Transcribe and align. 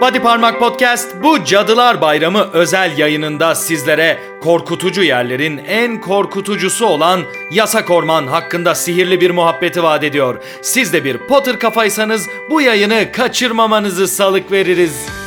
Body 0.00 0.18
Parmak 0.18 0.58
Podcast 0.58 1.22
bu 1.22 1.44
Cadılar 1.44 2.00
Bayramı 2.00 2.50
özel 2.52 2.98
yayınında 2.98 3.54
sizlere 3.54 4.18
korkutucu 4.42 5.02
yerlerin 5.02 5.58
en 5.58 6.00
korkutucusu 6.00 6.86
olan 6.86 7.20
Yasak 7.50 7.90
Orman 7.90 8.26
hakkında 8.26 8.74
sihirli 8.74 9.20
bir 9.20 9.30
muhabbeti 9.30 9.82
vaat 9.82 10.04
ediyor. 10.04 10.42
Siz 10.62 10.92
de 10.92 11.04
bir 11.04 11.18
Potter 11.18 11.58
kafaysanız 11.58 12.28
bu 12.50 12.60
yayını 12.60 13.12
kaçırmamanızı 13.12 14.08
salık 14.08 14.52
veririz. 14.52 15.25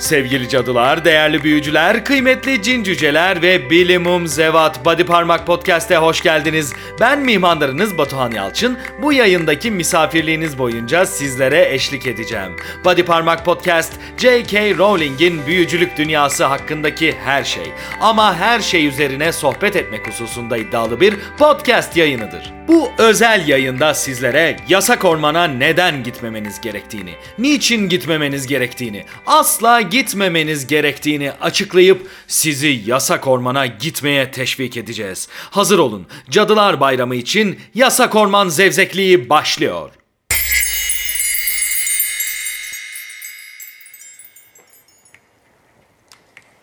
Sevgili 0.00 0.48
cadılar, 0.48 1.04
değerli 1.04 1.42
büyücüler, 1.42 2.04
kıymetli 2.04 2.62
cin 2.62 2.82
cüceler 2.82 3.42
ve 3.42 3.70
bilimum 3.70 4.26
zevat 4.26 4.84
Body 4.84 5.04
Parmak 5.04 5.46
Podcast'e 5.46 5.96
hoş 5.96 6.20
geldiniz. 6.20 6.72
Ben 7.00 7.20
mihmandarınız 7.20 7.98
Batuhan 7.98 8.30
Yalçın. 8.30 8.78
Bu 9.02 9.12
yayındaki 9.12 9.70
misafirliğiniz 9.70 10.58
boyunca 10.58 11.06
sizlere 11.06 11.74
eşlik 11.74 12.06
edeceğim. 12.06 12.56
Body 12.84 13.02
Parmak 13.02 13.44
Podcast, 13.44 13.92
J.K. 14.16 14.76
Rowling'in 14.76 15.46
büyücülük 15.46 15.96
dünyası 15.96 16.44
hakkındaki 16.44 17.14
her 17.24 17.44
şey. 17.44 17.72
Ama 18.00 18.36
her 18.36 18.60
şey 18.60 18.86
üzerine 18.86 19.32
sohbet 19.32 19.76
etmek 19.76 20.08
hususunda 20.08 20.56
iddialı 20.56 21.00
bir 21.00 21.14
podcast 21.38 21.96
yayınıdır. 21.96 22.60
Bu 22.68 22.90
özel 22.98 23.48
yayında 23.48 23.94
sizlere 23.94 24.56
yasak 24.68 25.04
ormana 25.04 25.44
neden 25.44 26.02
gitmemeniz 26.02 26.60
gerektiğini, 26.60 27.14
niçin 27.38 27.88
gitmemeniz 27.88 28.46
gerektiğini, 28.46 29.04
asla 29.26 29.80
gitmemeniz 29.90 30.66
gerektiğini 30.66 31.32
açıklayıp 31.32 32.06
sizi 32.26 32.82
yasak 32.86 33.26
ormana 33.26 33.66
gitmeye 33.66 34.30
teşvik 34.30 34.76
edeceğiz. 34.76 35.28
Hazır 35.50 35.78
olun. 35.78 36.06
Cadılar 36.30 36.80
Bayramı 36.80 37.14
için 37.16 37.58
Yasak 37.74 38.14
Orman 38.14 38.48
Zevzekliği 38.48 39.28
başlıyor. 39.28 39.99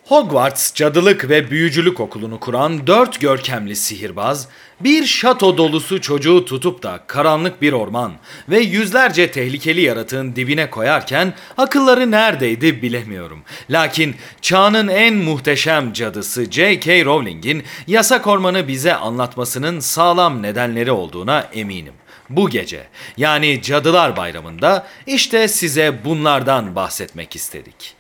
Hogwarts 0.08 0.74
Cadılık 0.74 1.30
ve 1.30 1.52
Büyücülük 1.52 2.00
Okulu'nu 2.00 2.40
kuran 2.40 2.88
dört 2.88 3.22
görkemli 3.22 3.76
sihirbaz, 3.76 4.48
bir 4.80 5.06
şato 5.06 5.58
dolusu 5.58 6.02
çocuğu 6.02 6.46
tutup 6.46 6.84
da 6.84 7.00
karanlık 7.08 7.62
bir 7.62 7.74
orman 7.74 8.14
ve 8.50 8.60
yüzlerce 8.60 9.32
tehlikeli 9.32 9.82
yaratığın 9.82 10.36
dibine 10.36 10.70
koyarken 10.70 11.34
akılları 11.58 12.12
neredeydi 12.12 12.82
bilemiyorum. 12.82 13.42
Lakin 13.70 14.16
çağının 14.42 14.88
en 14.88 15.16
muhteşem 15.16 15.94
cadısı 15.94 16.52
J.K. 16.52 17.06
Rowling'in 17.06 17.64
yasak 17.88 18.28
ormanı 18.28 18.68
bize 18.68 18.96
anlatmasının 18.96 19.80
sağlam 19.80 20.42
nedenleri 20.42 20.92
olduğuna 20.92 21.40
eminim. 21.54 21.94
Bu 22.30 22.50
gece 22.50 22.88
yani 23.18 23.62
Cadılar 23.62 24.18
Bayramı'nda 24.18 24.88
işte 25.08 25.48
size 25.48 26.06
bunlardan 26.06 26.76
bahsetmek 26.76 27.36
istedik. 27.36 27.97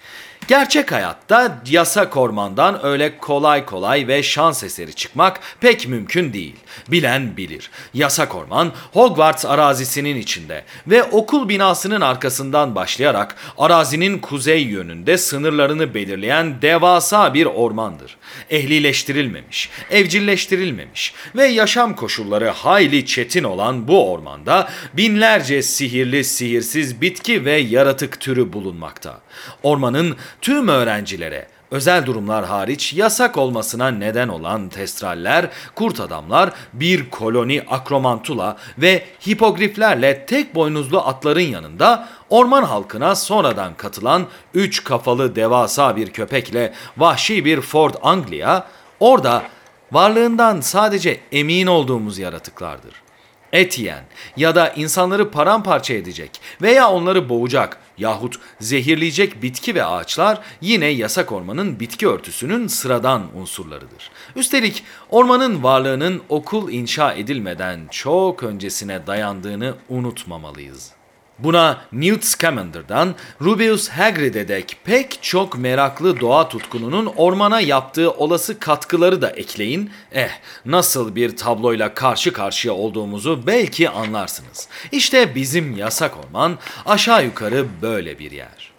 Gerçek 0.47 0.91
hayatta 0.91 1.61
yasak 1.69 2.17
ormandan 2.17 2.85
öyle 2.85 3.17
kolay 3.17 3.65
kolay 3.65 4.07
ve 4.07 4.23
şans 4.23 4.63
eseri 4.63 4.93
çıkmak 4.93 5.39
pek 5.59 5.87
mümkün 5.87 6.33
değil. 6.33 6.55
Bilen 6.87 7.37
bilir. 7.37 7.69
Yasak 7.93 8.35
orman 8.35 8.71
Hogwarts 8.93 9.45
arazisinin 9.45 10.17
içinde 10.17 10.63
ve 10.87 11.03
okul 11.03 11.49
binasının 11.49 12.01
arkasından 12.01 12.75
başlayarak 12.75 13.35
arazinin 13.57 14.19
kuzey 14.19 14.63
yönünde 14.63 15.17
sınırlarını 15.17 15.93
belirleyen 15.93 16.61
devasa 16.61 17.33
bir 17.33 17.45
ormandır. 17.45 18.17
Ehlileştirilmemiş, 18.49 19.69
evcilleştirilmemiş 19.91 21.13
ve 21.35 21.45
yaşam 21.45 21.95
koşulları 21.95 22.49
hayli 22.49 23.05
çetin 23.05 23.43
olan 23.43 23.87
bu 23.87 24.11
ormanda 24.11 24.69
binlerce 24.93 25.61
sihirli 25.61 26.23
sihirsiz 26.23 27.01
bitki 27.01 27.45
ve 27.45 27.53
yaratık 27.53 28.19
türü 28.19 28.53
bulunmakta. 28.53 29.21
Ormanın 29.63 30.17
tüm 30.41 30.67
öğrencilere 30.67 31.47
özel 31.71 32.05
durumlar 32.05 32.45
hariç 32.45 32.93
yasak 32.93 33.37
olmasına 33.37 33.87
neden 33.87 34.27
olan 34.27 34.69
testraller, 34.69 35.49
kurt 35.75 35.99
adamlar, 35.99 36.53
bir 36.73 37.09
koloni 37.09 37.63
akromantula 37.69 38.57
ve 38.77 39.05
hipogriflerle 39.27 40.25
tek 40.25 40.55
boynuzlu 40.55 40.99
atların 41.01 41.39
yanında 41.41 42.07
orman 42.29 42.63
halkına 42.63 43.15
sonradan 43.15 43.73
katılan 43.73 44.25
üç 44.53 44.83
kafalı 44.83 45.35
devasa 45.35 45.95
bir 45.95 46.09
köpekle 46.09 46.73
vahşi 46.97 47.45
bir 47.45 47.61
Ford 47.61 47.93
Anglia 48.01 48.63
orada 48.99 49.43
varlığından 49.91 50.61
sadece 50.61 51.19
emin 51.31 51.67
olduğumuz 51.67 52.19
yaratıklardır. 52.19 53.06
Et 53.53 53.79
yiyen 53.79 54.03
ya 54.37 54.55
da 54.55 54.69
insanları 54.69 55.31
paramparça 55.31 55.93
edecek 55.93 56.41
veya 56.61 56.89
onları 56.91 57.29
boğacak 57.29 57.77
yahut 57.97 58.39
zehirleyecek 58.59 59.41
bitki 59.41 59.75
ve 59.75 59.85
ağaçlar 59.85 60.39
yine 60.61 60.85
yasak 60.85 61.31
ormanın 61.31 61.79
bitki 61.79 62.07
örtüsünün 62.07 62.67
sıradan 62.67 63.23
unsurlarıdır. 63.35 64.11
Üstelik 64.35 64.83
ormanın 65.09 65.63
varlığının 65.63 66.21
okul 66.29 66.71
inşa 66.71 67.13
edilmeden 67.13 67.79
çok 67.91 68.43
öncesine 68.43 69.07
dayandığını 69.07 69.75
unutmamalıyız. 69.89 70.96
Buna 71.39 71.81
Newt 71.91 72.23
Scamander'dan 72.23 73.15
Rubeus 73.41 73.89
Hagrid'e 73.89 74.47
dek 74.47 74.77
pek 74.83 75.19
çok 75.21 75.57
meraklı 75.57 76.19
doğa 76.19 76.49
tutkununun 76.49 77.05
ormana 77.05 77.61
yaptığı 77.61 78.11
olası 78.11 78.59
katkıları 78.59 79.21
da 79.21 79.29
ekleyin. 79.29 79.91
Eh 80.11 80.29
nasıl 80.65 81.15
bir 81.15 81.37
tabloyla 81.37 81.93
karşı 81.93 82.33
karşıya 82.33 82.73
olduğumuzu 82.73 83.47
belki 83.47 83.89
anlarsınız. 83.89 84.67
İşte 84.91 85.35
bizim 85.35 85.77
yasak 85.77 86.17
orman 86.25 86.57
aşağı 86.85 87.25
yukarı 87.25 87.65
böyle 87.81 88.19
bir 88.19 88.31
yer. 88.31 88.76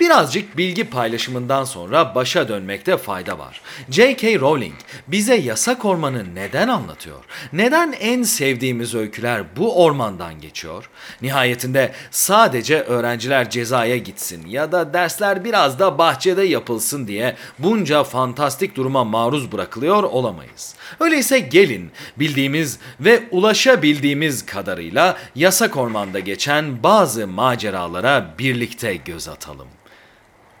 Birazcık 0.00 0.56
bilgi 0.56 0.84
paylaşımından 0.84 1.64
sonra 1.64 2.14
başa 2.14 2.48
dönmekte 2.48 2.96
fayda 2.96 3.38
var. 3.38 3.60
J.K. 3.90 4.40
Rowling 4.40 4.74
bize 5.08 5.34
yasak 5.34 5.84
ormanı 5.84 6.34
neden 6.34 6.68
anlatıyor? 6.68 7.24
Neden 7.52 7.92
en 7.92 8.22
sevdiğimiz 8.22 8.94
öyküler 8.94 9.56
bu 9.56 9.84
ormandan 9.84 10.40
geçiyor? 10.40 10.90
Nihayetinde 11.22 11.92
sadece 12.10 12.80
öğrenciler 12.82 13.50
cezaya 13.50 13.96
gitsin 13.96 14.46
ya 14.46 14.72
da 14.72 14.94
dersler 14.94 15.44
biraz 15.44 15.78
da 15.78 15.98
bahçede 15.98 16.42
yapılsın 16.42 17.06
diye 17.06 17.36
bunca 17.58 18.04
fantastik 18.04 18.76
duruma 18.76 19.04
maruz 19.04 19.52
bırakılıyor 19.52 20.02
olamayız. 20.02 20.74
Öyleyse 21.00 21.38
gelin 21.38 21.90
bildiğimiz 22.18 22.78
ve 23.00 23.22
ulaşabildiğimiz 23.30 24.46
kadarıyla 24.46 25.16
yasak 25.34 25.76
ormanda 25.76 26.18
geçen 26.18 26.82
bazı 26.82 27.26
maceralara 27.26 28.34
birlikte 28.38 28.94
göz 28.94 29.28
atalım. 29.28 29.68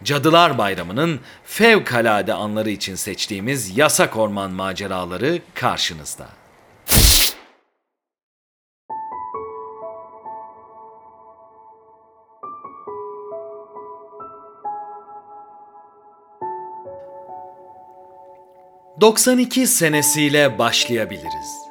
Cadılar 0.04 0.58
Bayramı'nın 0.58 1.20
fevkalade 1.44 2.34
anları 2.34 2.70
için 2.70 2.94
seçtiğimiz 2.94 3.78
yasak 3.78 4.16
orman 4.16 4.50
maceraları 4.50 5.38
karşınızda. 5.54 6.28
...92 19.00 19.66
senesiyle 19.66 20.58
başlayabiliriz. 20.58 21.68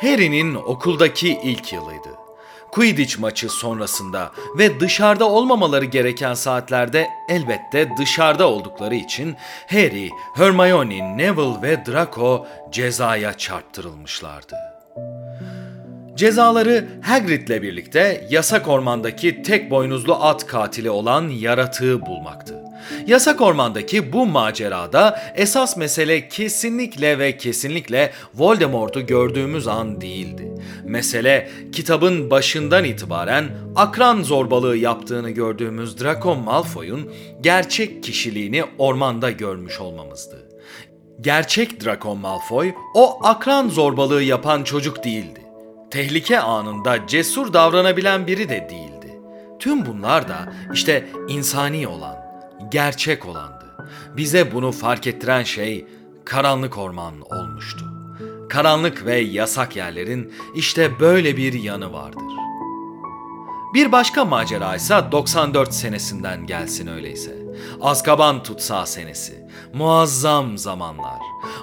Harry'nin 0.00 0.54
okuldaki 0.54 1.40
ilk 1.42 1.72
yılıydı. 1.72 2.25
Quidditch 2.72 3.18
maçı 3.18 3.48
sonrasında 3.48 4.32
ve 4.58 4.80
dışarıda 4.80 5.28
olmamaları 5.28 5.84
gereken 5.84 6.34
saatlerde 6.34 7.08
elbette 7.28 7.90
dışarıda 7.98 8.48
oldukları 8.48 8.94
için 8.94 9.36
Harry, 9.66 10.10
Hermione, 10.34 11.16
Neville 11.16 11.62
ve 11.62 11.86
Draco 11.86 12.46
cezaya 12.72 13.38
çarptırılmışlardı. 13.38 14.56
Cezaları 16.16 16.88
Hagrid'le 17.02 17.62
birlikte 17.62 18.26
yasak 18.30 18.68
ormandaki 18.68 19.42
tek 19.42 19.70
boynuzlu 19.70 20.14
at 20.24 20.46
katili 20.46 20.90
olan 20.90 21.28
yaratığı 21.28 22.06
bulmaktı. 22.06 22.65
Yasak 23.06 23.40
ormandaki 23.40 24.12
bu 24.12 24.26
macerada 24.26 25.20
esas 25.34 25.76
mesele 25.76 26.28
kesinlikle 26.28 27.18
ve 27.18 27.36
kesinlikle 27.36 28.12
Voldemort'u 28.34 29.06
gördüğümüz 29.06 29.68
an 29.68 30.00
değildi. 30.00 30.52
Mesele 30.84 31.50
kitabın 31.72 32.30
başından 32.30 32.84
itibaren 32.84 33.48
akran 33.76 34.22
zorbalığı 34.22 34.76
yaptığını 34.76 35.30
gördüğümüz 35.30 36.00
Draco 36.00 36.34
Malfoy'un 36.34 37.12
gerçek 37.40 38.02
kişiliğini 38.02 38.64
ormanda 38.78 39.30
görmüş 39.30 39.80
olmamızdı. 39.80 40.48
Gerçek 41.20 41.84
Draco 41.84 42.16
Malfoy 42.16 42.74
o 42.94 43.26
akran 43.26 43.68
zorbalığı 43.68 44.22
yapan 44.22 44.64
çocuk 44.64 45.04
değildi. 45.04 45.40
Tehlike 45.90 46.40
anında 46.40 47.06
cesur 47.06 47.52
davranabilen 47.52 48.26
biri 48.26 48.48
de 48.48 48.68
değildi. 48.70 49.20
Tüm 49.58 49.86
bunlar 49.86 50.28
da 50.28 50.52
işte 50.72 51.06
insani 51.28 51.88
olan, 51.88 52.16
gerçek 52.70 53.26
olandı. 53.26 53.64
Bize 54.16 54.52
bunu 54.54 54.72
fark 54.72 55.06
ettiren 55.06 55.42
şey 55.42 55.86
karanlık 56.24 56.78
orman 56.78 57.14
olmuştu. 57.20 57.84
Karanlık 58.48 59.06
ve 59.06 59.16
yasak 59.16 59.76
yerlerin 59.76 60.32
işte 60.54 61.00
böyle 61.00 61.36
bir 61.36 61.52
yanı 61.52 61.92
vardır. 61.92 62.22
Bir 63.74 63.92
başka 63.92 64.24
macera 64.24 64.76
ise 64.76 64.94
94 65.12 65.74
senesinden 65.74 66.46
gelsin 66.46 66.86
öyleyse. 66.86 67.45
Azkaban 67.80 68.42
tutsağı 68.42 68.86
senesi. 68.86 69.46
Muazzam 69.72 70.58
zamanlar. 70.58 71.18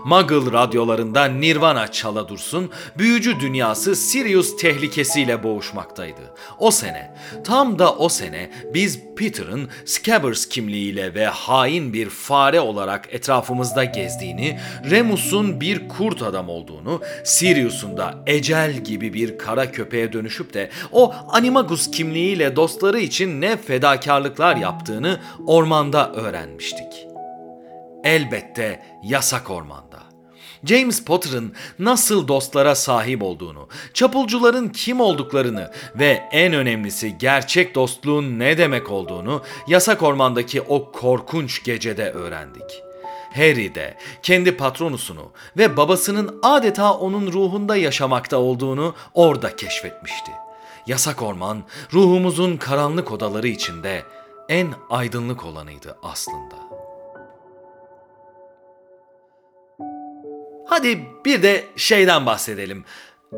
Muggle 0.05 0.51
radyolarında 0.51 1.25
Nirvana 1.25 1.87
çala 1.87 2.29
dursun, 2.29 2.71
büyücü 2.97 3.39
dünyası 3.39 3.95
Sirius 3.95 4.57
tehlikesiyle 4.57 5.43
boğuşmaktaydı. 5.43 6.33
O 6.59 6.71
sene, 6.71 7.15
tam 7.43 7.79
da 7.79 7.95
o 7.95 8.09
sene 8.09 8.51
biz 8.73 8.99
Peter'ın 9.17 9.69
Scabbers 9.85 10.45
kimliğiyle 10.45 11.13
ve 11.13 11.25
hain 11.25 11.93
bir 11.93 12.09
fare 12.09 12.59
olarak 12.59 13.13
etrafımızda 13.13 13.83
gezdiğini, 13.83 14.59
Remus'un 14.89 15.61
bir 15.61 15.87
kurt 15.89 16.21
adam 16.21 16.49
olduğunu, 16.49 17.01
Sirius'un 17.23 17.97
da 17.97 18.23
ecel 18.27 18.71
gibi 18.73 19.13
bir 19.13 19.37
kara 19.37 19.71
köpeğe 19.71 20.13
dönüşüp 20.13 20.53
de 20.53 20.69
o 20.91 21.13
Animagus 21.29 21.91
kimliğiyle 21.91 22.55
dostları 22.55 22.99
için 22.99 23.41
ne 23.41 23.57
fedakarlıklar 23.57 24.55
yaptığını 24.55 25.19
ormanda 25.83 26.11
öğrenmiştik. 26.13 27.07
Elbette 28.03 28.83
yasak 29.03 29.49
ormanda. 29.49 30.03
James 30.63 31.05
Potter'ın 31.05 31.53
nasıl 31.79 32.27
dostlara 32.27 32.75
sahip 32.75 33.23
olduğunu, 33.23 33.67
çapulcuların 33.93 34.69
kim 34.69 35.01
olduklarını 35.01 35.71
ve 35.95 36.23
en 36.31 36.53
önemlisi 36.53 37.17
gerçek 37.17 37.75
dostluğun 37.75 38.39
ne 38.39 38.57
demek 38.57 38.91
olduğunu 38.91 39.41
yasak 39.67 40.03
ormandaki 40.03 40.61
o 40.61 40.91
korkunç 40.91 41.63
gecede 41.63 42.11
öğrendik. 42.11 42.83
Harry 43.35 43.75
de 43.75 43.97
kendi 44.21 44.57
patronusunu 44.57 45.31
ve 45.57 45.77
babasının 45.77 46.39
adeta 46.43 46.93
onun 46.93 47.33
ruhunda 47.33 47.75
yaşamakta 47.75 48.37
olduğunu 48.37 48.95
orada 49.13 49.55
keşfetmişti. 49.55 50.31
Yasak 50.87 51.21
orman 51.21 51.63
ruhumuzun 51.93 52.57
karanlık 52.57 53.11
odaları 53.11 53.47
içinde 53.47 54.03
en 54.49 54.73
aydınlık 54.89 55.45
olanıydı 55.45 55.97
aslında. 56.03 56.55
Hadi 60.65 61.07
bir 61.25 61.43
de 61.43 61.63
şeyden 61.75 62.25
bahsedelim. 62.25 62.85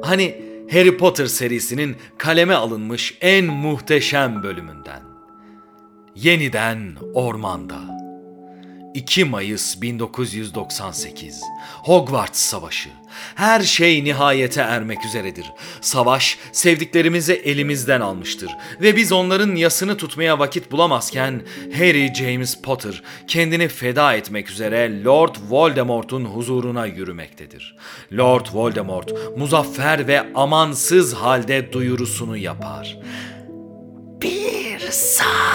Hani 0.01 0.41
Harry 0.71 0.97
Potter 0.97 1.25
serisinin 1.25 1.97
kaleme 2.17 2.53
alınmış 2.53 3.17
en 3.21 3.45
muhteşem 3.45 4.43
bölümünden. 4.43 5.01
Yeniden 6.15 6.95
ormanda. 7.13 8.04
2 8.95 9.25
Mayıs 9.25 9.81
1998 9.81 11.41
Hogwarts 11.83 12.39
Savaşı. 12.39 12.89
Her 13.35 13.61
şey 13.61 14.03
nihayete 14.03 14.61
ermek 14.61 15.05
üzeredir. 15.05 15.45
Savaş 15.81 16.37
sevdiklerimizi 16.51 17.33
elimizden 17.33 18.01
almıştır 18.01 18.51
ve 18.81 18.95
biz 18.95 19.11
onların 19.11 19.55
yasını 19.55 19.97
tutmaya 19.97 20.39
vakit 20.39 20.71
bulamazken 20.71 21.41
Harry 21.77 22.13
James 22.15 22.61
Potter 22.61 23.03
kendini 23.27 23.67
feda 23.67 24.13
etmek 24.13 24.49
üzere 24.49 25.03
Lord 25.03 25.35
Voldemort'un 25.49 26.25
huzuruna 26.25 26.85
yürümektedir. 26.85 27.75
Lord 28.13 28.45
Voldemort 28.53 29.37
muzaffer 29.37 30.07
ve 30.07 30.33
amansız 30.33 31.13
halde 31.13 31.73
duyurusunu 31.73 32.37
yapar. 32.37 32.97
Bir 34.21 34.79
saat 34.91 35.54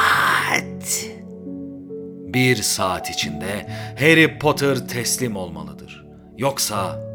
bir 2.35 2.57
saat 2.57 3.11
içinde 3.11 3.67
Harry 3.99 4.39
Potter 4.39 4.89
teslim 4.89 5.37
olmalıdır. 5.37 6.05
Yoksa 6.39 7.11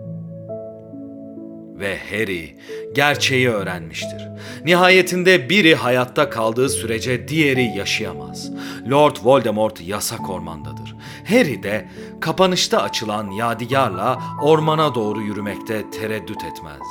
ve 1.80 1.98
Harry 2.12 2.58
gerçeği 2.96 3.50
öğrenmiştir. 3.50 4.28
Nihayetinde 4.66 5.50
biri 5.50 5.76
hayatta 5.76 6.30
kaldığı 6.30 6.70
sürece 6.70 7.28
diğeri 7.28 7.64
yaşayamaz. 7.64 8.52
Lord 8.90 9.16
Voldemort 9.24 9.82
yasak 9.82 10.30
ormandadır. 10.30 10.96
Harry 11.28 11.64
de 11.64 11.90
kapanışta 12.22 12.82
açılan 12.82 13.32
yadigarla 13.32 14.22
ormana 14.42 14.96
doğru 14.96 15.22
yürümekte 15.22 15.90
tereddüt 15.92 16.44
etmez. 16.44 16.88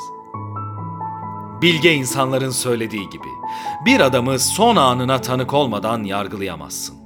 Bilge 1.62 1.92
insanların 1.94 2.50
söylediği 2.50 3.10
gibi 3.10 3.28
bir 3.86 4.00
adamı 4.00 4.38
son 4.38 4.76
anına 4.76 5.20
tanık 5.20 5.54
olmadan 5.54 6.04
yargılayamazsın. 6.04 7.03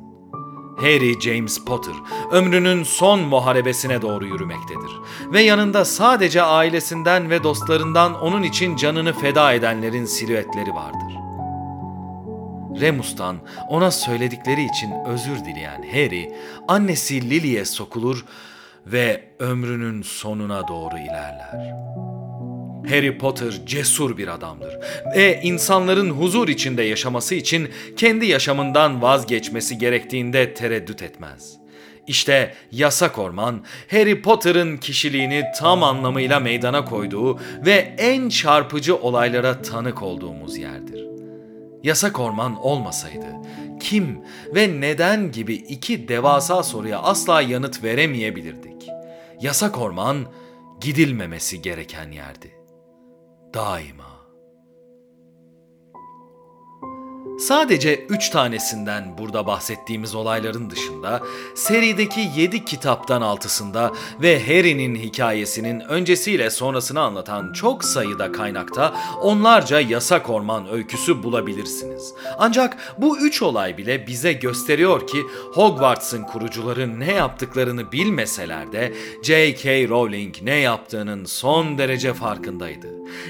Harry 0.80 1.20
James 1.20 1.64
Potter 1.64 1.94
ömrünün 2.32 2.82
son 2.82 3.20
muharebesine 3.20 4.02
doğru 4.02 4.26
yürümektedir 4.26 4.90
ve 5.32 5.42
yanında 5.42 5.84
sadece 5.84 6.42
ailesinden 6.42 7.30
ve 7.30 7.42
dostlarından 7.42 8.20
onun 8.20 8.42
için 8.42 8.76
canını 8.76 9.12
feda 9.12 9.52
edenlerin 9.52 10.04
silüetleri 10.04 10.75
vardır. 10.75 11.19
Remus'tan 12.80 13.36
ona 13.69 13.90
söyledikleri 13.90 14.64
için 14.64 14.92
özür 15.06 15.44
dileyen 15.44 15.82
Harry, 15.82 16.34
annesi 16.69 17.30
Lily'e 17.30 17.64
sokulur 17.64 18.25
ve 18.86 19.25
ömrünün 19.38 20.02
sonuna 20.02 20.69
doğru 20.69 20.98
ilerler. 20.98 21.75
Harry 22.88 23.19
Potter 23.19 23.55
cesur 23.67 24.17
bir 24.17 24.29
adamdır 24.29 24.79
ve 25.17 25.40
insanların 25.43 26.11
huzur 26.11 26.49
içinde 26.49 26.82
yaşaması 26.82 27.35
için 27.35 27.69
kendi 27.96 28.26
yaşamından 28.26 29.02
vazgeçmesi 29.02 29.79
gerektiğinde 29.79 30.55
tereddüt 30.55 31.02
etmez. 31.02 31.56
İşte 32.06 32.55
Yasak 32.73 33.19
Orman, 33.19 33.64
Harry 33.90 34.23
Potter'ın 34.23 34.76
kişiliğini 34.76 35.44
tam 35.58 35.82
anlamıyla 35.82 36.40
meydana 36.40 36.85
koyduğu 36.85 37.38
ve 37.67 37.94
en 37.99 38.29
çarpıcı 38.29 38.96
olaylara 38.96 39.62
tanık 39.62 40.02
olduğumuz 40.02 40.56
yerdir. 40.56 41.05
Yasak 41.82 42.20
Orman 42.20 42.56
olmasaydı 42.56 43.26
kim 43.81 44.19
ve 44.55 44.81
neden 44.81 45.32
gibi 45.32 45.55
iki 45.55 46.08
devasa 46.08 46.62
soruya 46.62 46.99
asla 46.99 47.43
yanıt 47.43 47.85
veremeyebilirdik. 47.85 48.88
Yasak 49.40 49.79
Orman 49.79 50.26
gidilmemesi 50.81 51.62
gereken 51.62 52.12
yerdi 52.12 52.57
daima. 53.52 54.17
Sadece 57.38 58.06
üç 58.08 58.31
tanesinden 58.31 59.19
burada 59.19 59.46
bahsettiğimiz 59.46 60.14
olayların 60.14 60.70
dışında 60.70 61.23
serideki 61.55 62.20
yedi 62.37 62.64
kitaptan 62.64 63.23
altısında 63.23 63.93
ve 64.23 64.40
Harry'nin 64.46 64.96
hikayesinin 64.96 65.81
öncesiyle 65.81 66.50
sonrasını 66.50 67.00
anlatan 67.00 67.52
çok 67.52 67.85
sayıda 67.85 68.32
kaynakta 68.32 68.94
onlarca 69.23 69.81
yasak 69.81 70.31
orman 70.31 70.69
öyküsü 70.70 71.23
bulabilirsiniz. 71.23 72.14
Ancak 72.38 72.94
bu 72.99 73.19
üç 73.19 73.42
olay 73.42 73.78
bile 73.78 74.07
bize 74.07 74.33
gösteriyor 74.33 75.07
ki 75.07 75.18
Hogwarts'ın 75.52 76.23
kurucuları 76.23 77.00
ne 77.00 77.12
yaptıklarını 77.12 77.92
bilmeseler 77.92 78.73
de 78.73 78.95
J.K. 79.23 79.88
Rowling 79.88 80.35
ne 80.42 80.54
yaptığının 80.54 81.25
son 81.25 81.78
derece 81.78 82.14
farkındaydı. 82.14 82.87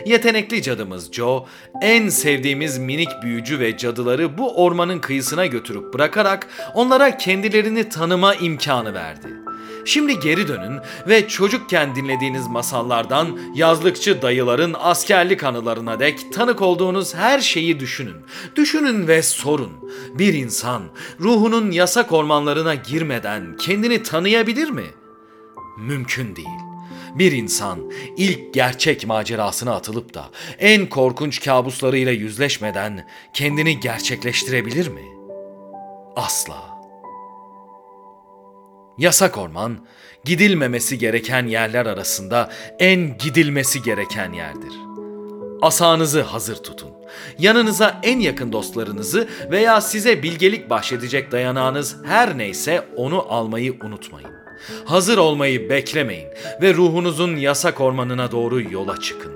Yetenekli 0.06 0.62
cadımız 0.62 1.12
Joe, 1.12 1.46
en 1.82 2.08
sevdiğimiz 2.08 2.78
minik 2.78 3.08
büyücü 3.22 3.60
ve 3.60 3.76
cadı 3.76 3.97
cadıları 3.98 4.38
bu 4.38 4.64
ormanın 4.64 4.98
kıyısına 4.98 5.46
götürüp 5.46 5.94
bırakarak 5.94 6.46
onlara 6.74 7.16
kendilerini 7.16 7.88
tanıma 7.88 8.34
imkanı 8.34 8.94
verdi. 8.94 9.28
Şimdi 9.84 10.20
geri 10.20 10.48
dönün 10.48 10.78
ve 11.08 11.28
çocukken 11.28 11.94
dinlediğiniz 11.94 12.46
masallardan 12.46 13.38
yazlıkçı 13.54 14.22
dayıların 14.22 14.74
askerlik 14.78 15.44
anılarına 15.44 16.00
dek 16.00 16.32
tanık 16.32 16.62
olduğunuz 16.62 17.14
her 17.14 17.40
şeyi 17.40 17.80
düşünün. 17.80 18.16
Düşünün 18.56 19.08
ve 19.08 19.22
sorun. 19.22 19.72
Bir 20.14 20.34
insan 20.34 20.82
ruhunun 21.20 21.70
yasak 21.70 22.12
ormanlarına 22.12 22.74
girmeden 22.74 23.56
kendini 23.56 24.02
tanıyabilir 24.02 24.70
mi? 24.70 24.86
Mümkün 25.78 26.36
değil. 26.36 26.67
Bir 27.18 27.32
insan 27.32 27.90
ilk 28.16 28.54
gerçek 28.54 29.06
macerasına 29.06 29.74
atılıp 29.74 30.14
da 30.14 30.30
en 30.58 30.86
korkunç 30.86 31.44
kabuslarıyla 31.44 32.12
yüzleşmeden 32.12 33.08
kendini 33.32 33.80
gerçekleştirebilir 33.80 34.88
mi? 34.88 35.02
Asla. 36.16 36.78
Yasak 38.98 39.38
orman, 39.38 39.86
gidilmemesi 40.24 40.98
gereken 40.98 41.46
yerler 41.46 41.86
arasında 41.86 42.50
en 42.78 43.18
gidilmesi 43.18 43.82
gereken 43.82 44.32
yerdir. 44.32 44.72
Asanızı 45.62 46.22
hazır 46.22 46.56
tutun. 46.56 46.90
Yanınıza 47.38 48.00
en 48.02 48.20
yakın 48.20 48.52
dostlarınızı 48.52 49.28
veya 49.50 49.80
size 49.80 50.22
bilgelik 50.22 50.70
bahşedecek 50.70 51.32
dayanağınız 51.32 51.96
her 52.04 52.38
neyse 52.38 52.86
onu 52.96 53.32
almayı 53.32 53.76
unutmayın. 53.82 54.47
Hazır 54.84 55.18
olmayı 55.18 55.70
beklemeyin 55.70 56.28
ve 56.62 56.74
ruhunuzun 56.74 57.36
yasak 57.36 57.80
ormanına 57.80 58.32
doğru 58.32 58.62
yola 58.72 59.00
çıkın. 59.00 59.32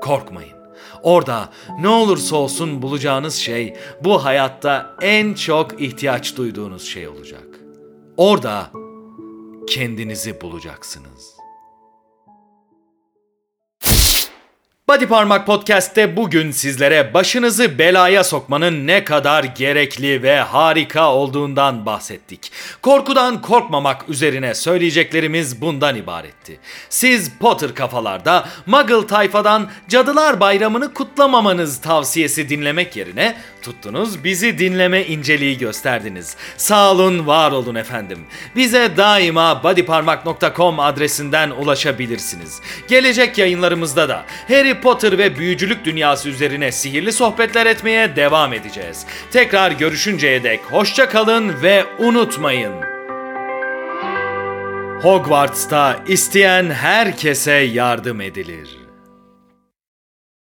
Korkmayın. 0.00 0.62
Orada 1.02 1.48
ne 1.80 1.88
olursa 1.88 2.36
olsun 2.36 2.82
bulacağınız 2.82 3.34
şey 3.34 3.76
bu 4.04 4.24
hayatta 4.24 4.96
en 5.02 5.34
çok 5.34 5.80
ihtiyaç 5.80 6.36
duyduğunuz 6.36 6.84
şey 6.84 7.08
olacak. 7.08 7.44
Orada 8.16 8.70
kendinizi 9.68 10.40
bulacaksınız. 10.40 11.41
Body 14.92 15.06
Parmak 15.06 15.46
Podcast'te 15.46 16.16
bugün 16.16 16.50
sizlere 16.50 17.14
başınızı 17.14 17.78
belaya 17.78 18.24
sokmanın 18.24 18.86
ne 18.86 19.04
kadar 19.04 19.44
gerekli 19.44 20.22
ve 20.22 20.40
harika 20.40 21.12
olduğundan 21.12 21.86
bahsettik. 21.86 22.52
Korkudan 22.82 23.42
korkmamak 23.42 24.08
üzerine 24.08 24.54
söyleyeceklerimiz 24.54 25.60
bundan 25.60 25.96
ibaretti. 25.96 26.58
Siz 26.88 27.30
Potter 27.40 27.74
kafalarda 27.74 28.48
Muggle 28.66 29.06
tayfadan 29.06 29.70
Cadılar 29.88 30.40
Bayramı'nı 30.40 30.94
kutlamamanız 30.94 31.80
tavsiyesi 31.80 32.48
dinlemek 32.48 32.96
yerine 32.96 33.36
tuttunuz 33.62 34.24
bizi 34.24 34.58
dinleme 34.58 35.04
inceliği 35.04 35.58
gösterdiniz. 35.58 36.36
Sağ 36.56 36.90
olun, 36.92 37.26
var 37.26 37.52
olun 37.52 37.74
efendim. 37.74 38.18
Bize 38.56 38.96
daima 38.96 39.62
bodyparmak.com 39.62 40.80
adresinden 40.80 41.50
ulaşabilirsiniz. 41.50 42.60
Gelecek 42.88 43.38
yayınlarımızda 43.38 44.08
da 44.08 44.24
Harry 44.48 44.81
Potter 44.82 45.18
ve 45.18 45.38
büyücülük 45.38 45.84
dünyası 45.84 46.28
üzerine 46.28 46.72
sihirli 46.72 47.12
sohbetler 47.12 47.66
etmeye 47.66 48.16
devam 48.16 48.52
edeceğiz. 48.52 49.06
Tekrar 49.30 49.70
görüşünceye 49.70 50.42
dek 50.42 50.60
hoşça 50.70 51.08
kalın 51.08 51.62
ve 51.62 51.84
unutmayın. 51.98 52.72
Hogwarts'ta 55.02 56.00
isteyen 56.08 56.70
herkese 56.70 57.52
yardım 57.52 58.20
edilir. 58.20 58.81